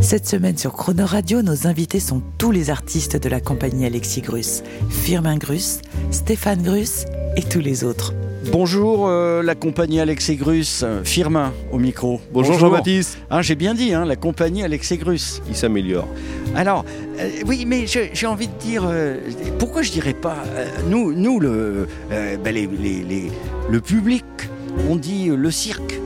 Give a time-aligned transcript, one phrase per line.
[0.00, 4.20] Cette semaine sur Croner Radio, nos invités sont tous les artistes de la compagnie Alexis
[4.20, 7.04] Grus, Firmin Grus, Stéphane Grus
[7.36, 8.12] et tous les autres.
[8.52, 12.20] Bonjour euh, la compagnie Alexis Grus, Firmin au micro.
[12.32, 13.18] Bonjour, Jean-Baptiste.
[13.30, 15.42] Hein, J'ai bien dit, hein, la compagnie Alexis Grus.
[15.48, 16.06] Il s'améliore.
[16.54, 16.84] Alors,
[17.18, 19.18] euh, oui, mais je- j'ai envie de dire, euh,
[19.58, 23.30] pourquoi je dirais pas, euh, nous, nous le, euh, ben, les- les- les-
[23.68, 24.24] le public,
[24.88, 25.98] on dit le cirque.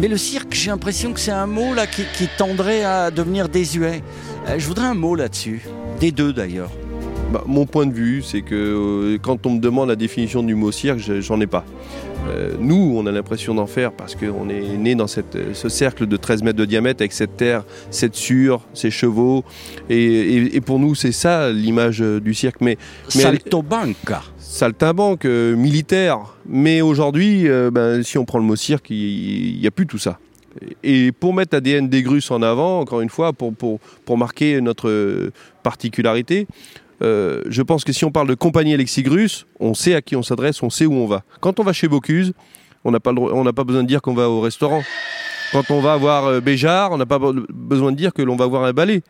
[0.00, 3.48] Mais le cirque, j'ai l'impression que c'est un mot là qui, qui tendrait à devenir
[3.48, 4.02] désuet.
[4.48, 5.62] Euh, je voudrais un mot là-dessus,
[6.00, 6.70] des deux d'ailleurs.
[7.32, 10.54] Bah, mon point de vue, c'est que euh, quand on me demande la définition du
[10.54, 11.64] mot cirque, je- j'en ai pas.
[12.28, 16.06] Euh, nous, on a l'impression d'en faire parce qu'on est né dans cette, ce cercle
[16.06, 19.44] de 13 mètres de diamètre avec cette terre, cette sûre, ces chevaux.
[19.90, 22.60] Et, et- et pour nous, c'est ça l'image du cirque.
[22.60, 22.78] Mais,
[23.14, 24.22] mais elle- Saltobanca.
[24.48, 26.18] Saltimbanque, euh, militaire.
[26.46, 29.98] Mais aujourd'hui, euh, ben, si on prend le mot cirque, il n'y a plus tout
[29.98, 30.18] ça.
[30.82, 34.60] Et pour mettre ADN des Grusses en avant, encore une fois, pour, pour, pour marquer
[34.60, 35.30] notre
[35.62, 36.46] particularité,
[37.02, 40.16] euh, je pense que si on parle de compagnie Alexis Grus, on sait à qui
[40.16, 41.22] on s'adresse, on sait où on va.
[41.40, 42.32] Quand on va chez Bocuse,
[42.84, 44.82] on n'a pas, pas besoin de dire qu'on va au restaurant.
[45.52, 48.46] Quand on va voir Béjart, on n'a pas be- besoin de dire que l'on va
[48.46, 49.02] voir un ballet.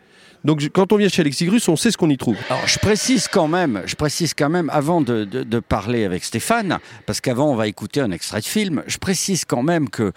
[0.44, 2.36] Donc quand on vient chez Alexis Grus, on sait ce qu'on y trouve.
[2.48, 7.20] Alors, je précise quand même, je précise quand même, avant de, parler avec Stéphane, parce
[7.20, 10.12] qu'avant on va écouter un extrait de film, je précise quand même que,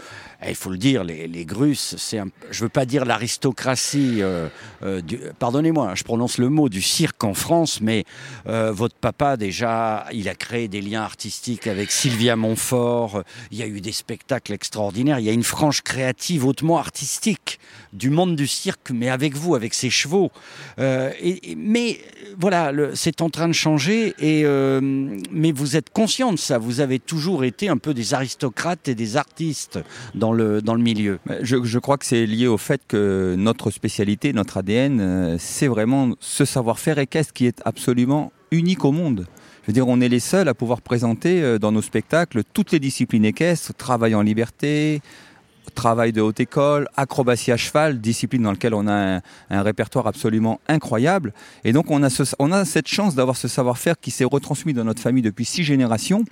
[0.50, 4.48] il faut le dire, les, les Grusses, c'est, un- je veux pas dire l'aristocratie, euh,
[4.84, 5.02] euh,
[5.40, 8.06] pardonnez-moi, hein, je prononce le mot du cirque en France, mais
[8.48, 13.64] euh, votre papa déjà, il a créé des liens artistiques avec Sylvia Montfort, il y
[13.64, 17.60] a eu des spectacles extraordinaires, il y a une frange créative hautement artistique
[17.94, 20.32] du monde du cirque, mais avec vous, avec ses chevaux.
[20.78, 22.00] Mais
[22.40, 24.14] voilà, c'est en train de changer.
[24.22, 26.58] Mais vous êtes conscient de ça.
[26.58, 29.80] Vous avez toujours été un peu des aristocrates et des artistes
[30.16, 31.20] dans dans le milieu.
[31.42, 36.12] Je, crois que c'est lié au fait que notre spécialité, notre ADN, euh, c'est vraiment
[36.20, 39.28] ce savoir-faire équestre qui est absolument unique au monde.
[39.64, 42.72] Je veux dire, on est les seuls à pouvoir présenter euh, dans nos spectacles toutes
[42.72, 45.02] les disciplines équestres, travail en liberté,
[45.76, 50.60] travail de haute école, acrobatie à cheval, discipline dans laquelle on a un, répertoire absolument
[50.68, 51.34] incroyable.
[51.64, 54.84] Et donc on a, on a cette chance d'avoir ce savoir-faire qui s'est retransmis dans
[54.84, 56.26] notre famille depuis six générations.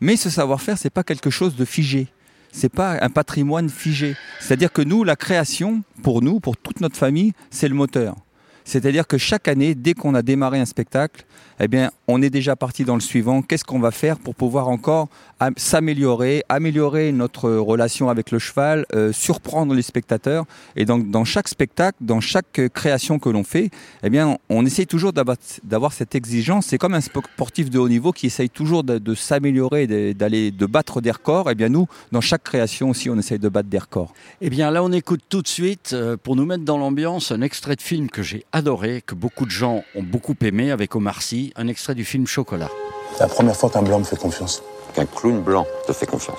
[0.00, 2.08] Mais ce savoir-faire, c'est pas quelque chose de figé.
[2.56, 4.14] C'est pas un patrimoine figé.
[4.38, 8.14] C'est-à-dire que nous, la création, pour nous, pour toute notre famille, c'est le moteur.
[8.64, 11.24] C'est-à-dire que chaque année, dès qu'on a démarré un spectacle,
[11.60, 13.42] eh bien, on est déjà parti dans le suivant.
[13.42, 15.08] Qu'est-ce qu'on va faire pour pouvoir encore
[15.38, 20.46] am- s'améliorer, améliorer notre relation avec le cheval, euh, surprendre les spectateurs?
[20.76, 23.70] Et donc, dans chaque spectacle, dans chaque euh, création que l'on fait,
[24.02, 26.66] eh bien, on essaye toujours d'avoir cette exigence.
[26.66, 31.00] C'est comme un sportif de haut niveau qui essaye toujours de, s'améliorer, d'aller, de battre
[31.00, 31.50] des records.
[31.50, 34.12] Eh bien, nous, dans chaque création aussi, on essaye de battre des records.
[34.40, 37.42] Eh bien là, on écoute tout de suite euh, pour nous mettre dans l'ambiance un
[37.42, 41.20] extrait de film que j'ai adoré, que beaucoup de gens ont beaucoup aimé avec Omar
[41.22, 42.70] Sy, un extrait du film Chocolat.
[43.18, 44.62] La première fois qu'un blanc me fait confiance.
[44.94, 46.38] qu'un clown blanc te fait confiance.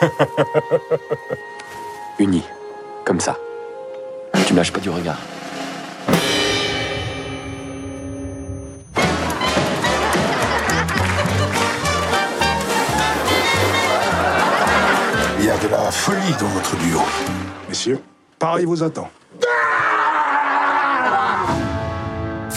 [2.18, 2.42] Uni.
[3.04, 3.38] Comme ça.
[4.46, 5.18] Tu me lâches pas du regard.
[15.38, 17.00] il y a de la folie dans votre duo.
[17.68, 18.00] Messieurs,
[18.38, 19.08] Paris vous attend.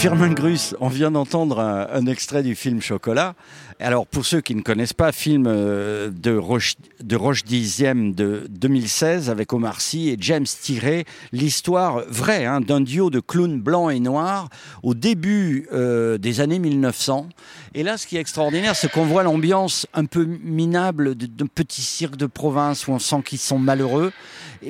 [0.00, 3.34] Firmin Grus, on vient d'entendre un, extrait du film Chocolat.
[3.78, 8.46] Alors, pour ceux qui ne connaissent pas, film euh, de Roche, de Roche Dixième de
[8.48, 13.92] 2016 avec Omar Sy et James Tiré, l'histoire vraie hein, d'un duo de clowns blancs
[13.92, 14.48] et noirs
[14.82, 17.28] au début euh, des années 1900.
[17.74, 21.82] Et là, ce qui est extraordinaire, c'est qu'on voit l'ambiance un peu minable d'un petit
[21.82, 24.12] cirque de province où on sent qu'ils sont malheureux.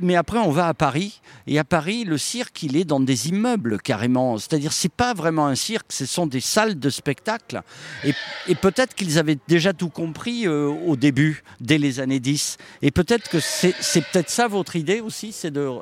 [0.03, 1.21] Mais après, on va à Paris.
[1.47, 4.39] Et à Paris, le cirque, il est dans des immeubles carrément.
[4.39, 7.61] C'est-à-dire, c'est pas vraiment un cirque, ce sont des salles de spectacle.
[8.05, 12.57] Et, peut-être qu'ils avaient déjà tout compris euh, au début, dès les années 10.
[12.83, 13.75] Et peut-être que c'est
[14.13, 15.61] peut-être ça votre idée aussi, c'est de.
[15.61, 15.81] Euh,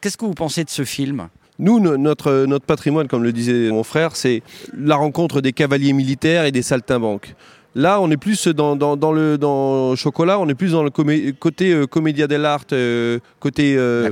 [0.00, 1.28] Qu'est-ce que vous pensez de ce film?
[1.58, 4.42] Nous, no- notre, notre patrimoine, comme le disait mon frère, c'est
[4.76, 7.34] la rencontre des cavaliers militaires et des saltimbanques.
[7.74, 10.90] Là, on est plus dans, dans, dans le dans Chocolat, on est plus dans le
[10.90, 14.08] comé- côté euh, comédia dell'arte, euh, côté euh,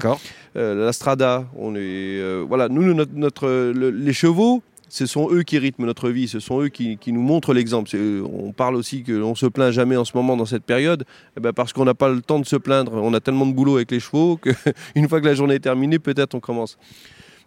[0.54, 1.44] la strada.
[1.56, 6.08] On est voilà, nous notre, notre le- les chevaux ce sont eux qui rythment notre
[6.08, 7.90] vie, ce sont eux qui, qui nous montrent l'exemple.
[8.32, 11.04] On parle aussi qu'on se plaint jamais en ce moment dans cette période,
[11.36, 12.92] eh ben parce qu'on n'a pas le temps de se plaindre.
[12.94, 15.98] On a tellement de boulot avec les chevaux qu'une fois que la journée est terminée,
[15.98, 16.78] peut-être on commence.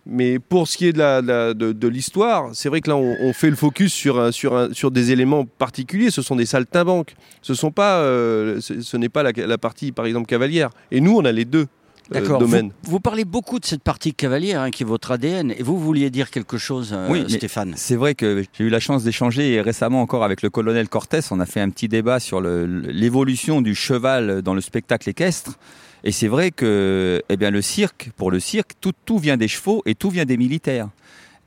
[0.06, 2.90] Mais pour ce qui est de la- de la- de de l'histoire, c'est vrai que
[2.90, 6.10] là, on, on fait le focus sur, un- sur, un- sur des éléments particuliers.
[6.10, 7.14] Ce sont des saltimbanques.
[7.44, 10.70] Ce, sont pas, euh, ce, ce n'est pas la, la partie, par exemple, cavalière.
[10.92, 11.68] Et nous, on a les deux
[12.14, 12.40] euh, D'accord.
[12.40, 12.72] domaines.
[12.84, 15.52] Vous, vous parlez beaucoup de cette partie cavalière hein, qui est votre ADN.
[15.52, 17.74] Et vous, vous vouliez dire quelque chose, euh, Oui, Stéphane?
[17.78, 21.20] C'est vrai que j'ai eu la chance d'échanger récemment encore avec le colonel Cortés.
[21.30, 25.58] On a fait un petit débat sur le- l'évolution du cheval dans le spectacle équestre.
[26.04, 29.84] Et c'est vrai que eh bien, le cirque, pour le cirque, tout, vient des chevaux
[29.86, 30.90] et tout vient des militaires.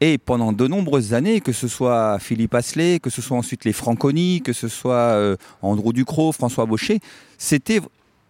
[0.00, 3.72] Et pendant de nombreuses années, que ce soit Philippe Asselet, que ce soit ensuite les
[3.72, 7.00] Franconi, que ce soit euh, Andrew Ducrot, François Baucher,
[7.38, 7.80] c'était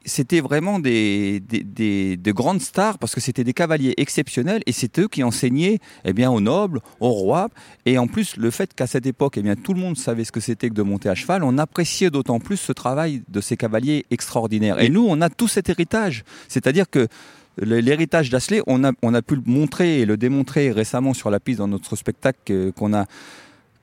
[0.04, 4.72] c'était vraiment des, des, des- de grandes stars parce que c'était des cavaliers exceptionnels et
[4.72, 7.48] c'est eux qui enseignaient eh bien, aux nobles, aux rois.
[7.86, 10.32] Et en plus, le fait qu'à cette époque, eh bien, tout le monde savait ce
[10.32, 13.56] que c'était que de monter à cheval, on appréciait d'autant plus ce travail de ces
[13.56, 14.80] cavaliers extraordinaires.
[14.80, 16.24] Et nous, on a tout cet héritage.
[16.48, 17.08] C'est-à-dire que
[17.60, 21.40] l'héritage d'Asley, on a, on a pu le montrer et le démontrer récemment sur la
[21.40, 23.06] piste dans notre spectacle qu'on a,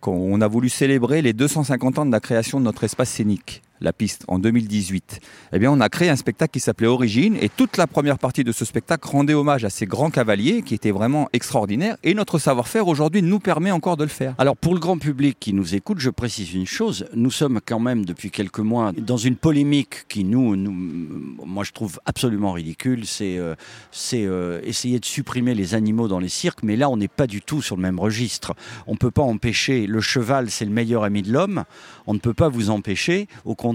[0.01, 3.94] qu'on a voulu célébrer les 250 ans de la création de notre espace scénique, la
[3.94, 5.19] piste, en 2018.
[5.54, 8.44] Eh bien, on a créé un spectacle qui s'appelait Origine et toute la première partie
[8.44, 12.39] de ce spectacle rendait hommage à ces grands cavaliers qui étaient vraiment extraordinaires et notre
[12.39, 14.36] savoir-faire aujourd'hui nous permet encore de le faire.
[14.38, 17.07] Alors pour le grand public qui nous écoute, je précise une chose.
[17.13, 20.56] Nous sommes quand même depuis quelques mois dans une polémique qui nous,
[21.45, 23.06] moi je trouve absolument ridicule.
[23.06, 23.56] C'est euh,
[24.13, 27.42] euh, essayer de supprimer les animaux dans les cirques, mais là on n'est pas du
[27.42, 28.54] tout sur le même registre.
[28.88, 31.63] On peut pas empêcher le cheval, c'est le meilleur ami de l'homme.
[32.07, 33.70] On ne peut pas vous empêcher, au contraire,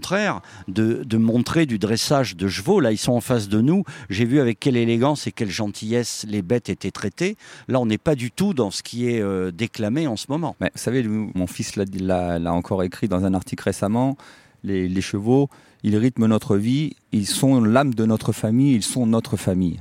[0.69, 2.81] de, de montrer du dressage de chevaux.
[2.81, 3.85] Là ils sont en face de nous.
[4.11, 7.37] J'ai vu avec quelle élégance et quelle gentillesse les bêtes étaient traitées.
[7.69, 10.57] Là on n'est pas du tout dans ce qui est euh, déclamé en ce moment.
[10.61, 14.17] Mais vous savez, mon fils l'a encore écrit dans un article récemment,
[14.65, 15.49] les, les chevaux,
[15.83, 19.79] ils rythment notre vie, ils sont l'âme de notre famille, ils sont notre famille.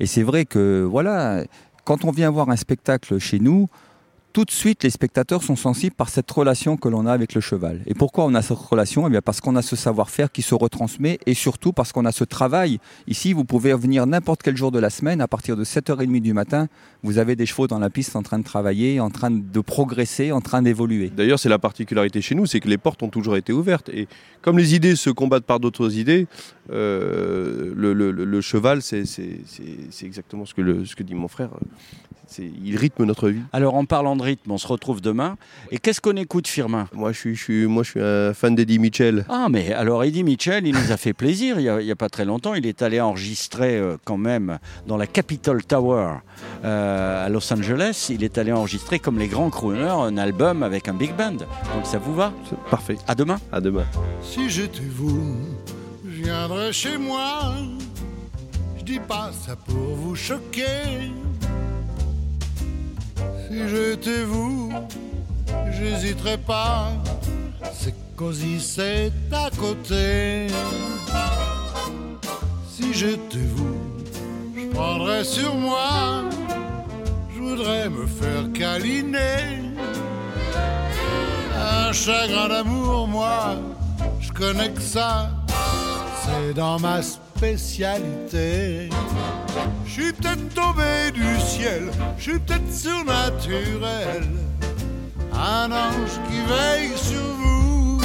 [0.00, 1.44] Et c'est vrai que, voilà,
[1.84, 3.68] quand on vient voir un spectacle chez nous,
[4.34, 7.40] tout de suite, les spectateurs sont sensibles par cette relation que l'on a avec le
[7.40, 7.80] cheval.
[7.86, 9.06] Et pourquoi on a cette relation?
[9.06, 12.10] Eh bien, parce qu'on a ce savoir-faire qui se retransmet et surtout parce qu'on a
[12.10, 12.80] ce travail.
[13.06, 16.32] Ici, vous pouvez venir n'importe quel jour de la semaine, à partir de 7h30 du
[16.32, 16.66] matin,
[17.04, 20.32] vous avez des chevaux dans la piste en train de travailler, en train de progresser,
[20.32, 21.12] en train d'évoluer.
[21.16, 23.88] D'ailleurs, c'est la particularité chez nous, c'est que les portes ont toujours été ouvertes.
[23.90, 24.08] Et
[24.42, 26.26] comme les idées se combattent par d'autres idées,
[26.72, 29.04] euh, le, cheval, c'est
[30.02, 31.50] exactement ce que dit mon frère.
[32.26, 33.42] C'est- Il rythme notre vie.
[33.52, 35.36] Alors en parlant de rythme, on se retrouve demain.
[35.70, 36.88] Et qu'est-ce qu'on écoute, Firmin?
[36.92, 39.24] Moi, je suis, je suis- moi, je suis un fan d'Eddie Mitchell.
[39.28, 42.24] Ah mais alors Eddie Mitchell, il nous a fait plaisir il n'y a, pas très
[42.24, 42.54] longtemps.
[42.54, 46.14] Il est allé enregistrer euh, quand même dans la Capitol Tower
[46.64, 48.06] euh, à Los Angeles.
[48.10, 51.32] Il est allé enregistrer comme les grands crooners un album avec un big band.
[51.32, 52.32] Donc ça vous va?
[52.48, 52.96] C'est Parfait.
[53.06, 53.38] À demain.
[53.52, 53.84] À demain.
[54.22, 55.36] Si j'étais vous,
[56.04, 57.54] je viendrais chez moi.
[58.78, 61.10] Je dis pas ça pour vous choquer.
[63.54, 64.72] Si j'étais vous,
[65.70, 66.88] j'hésiterais pas.
[67.72, 70.48] C'est cosy, c'est à côté.
[72.68, 73.76] Si j'étais vous,
[74.56, 76.24] je prendrais sur moi.
[77.32, 79.70] Je voudrais me faire câliner.
[81.56, 83.54] Un chagrin d'amour, moi,
[84.18, 85.30] je connais que ça.
[86.24, 87.02] C'est dans ma
[87.46, 88.88] Je
[89.86, 94.24] suis peut-être tombé du ciel, je suis peut-être surnaturel.
[95.30, 98.00] Un ange qui veille sur vous.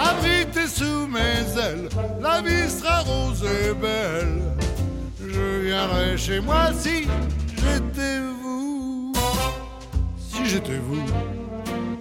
[0.00, 1.88] Abrité sous mes ailes,
[2.22, 4.42] la vie sera rose et belle.
[5.20, 7.08] Je viendrai chez moi si
[7.56, 9.12] j'étais vous.
[10.16, 11.04] Si j'étais vous,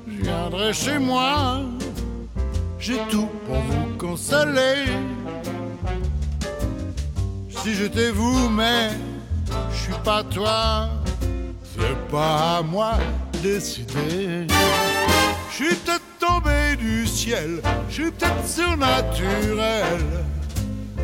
[0.08, 1.62] je viendrai chez moi.
[2.78, 4.86] J'ai tout pour vous consoler.
[7.64, 8.92] Si j'étais vous, mais
[9.72, 10.90] je suis pas toi,
[11.64, 12.94] c'est pas à moi
[13.34, 14.48] de décider.
[15.50, 20.00] Je suis peut-être tombé du ciel, je suis peut-être surnaturel.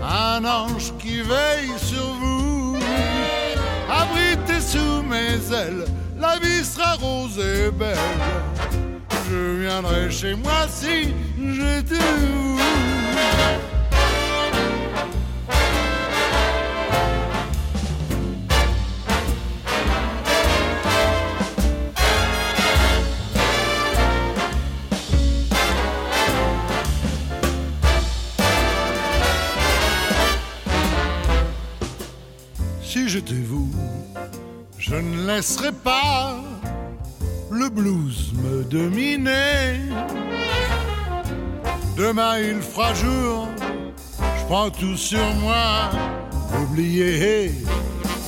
[0.02, 2.78] Un ange qui veille sur vous,
[3.90, 5.86] abrité sous mes ailes,
[6.18, 7.98] la vie sera rose et belle.
[9.30, 12.95] Je viendrai chez moi si j'étais vous.
[34.88, 36.38] Je ne laisserais pas
[37.50, 39.80] le blues me dominait.
[41.98, 43.48] Demain il fera jour,
[44.38, 45.90] je prends tout sur moi.
[46.62, 47.52] Oubliez,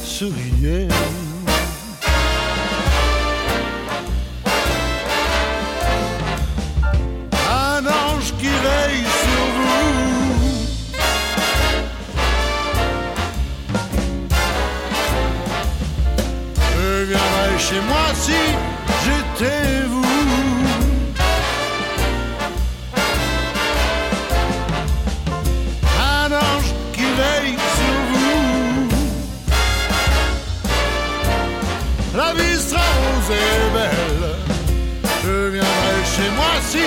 [0.04, 0.88] souriez.
[18.20, 18.42] Si
[19.04, 20.04] j'étais vous.
[26.00, 28.90] Un ange qui veille sur vous.
[32.16, 34.28] La vie sera rose et belle.
[35.24, 36.86] Je viendrai chez moi si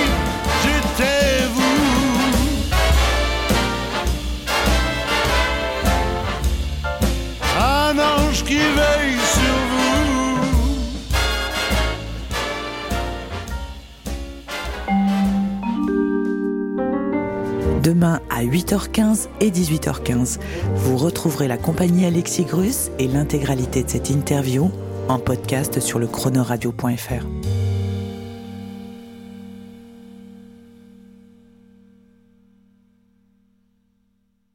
[17.82, 20.38] Demain à 8h15 et 18h15,
[20.74, 24.70] vous retrouverez la compagnie Alexis Grus et l'intégralité de cette interview
[25.08, 27.59] en podcast sur le chronoradio.fr.